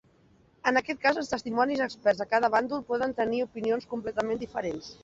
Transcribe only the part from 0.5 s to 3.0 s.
En aquest cas, els testimonis experts de cada bàndol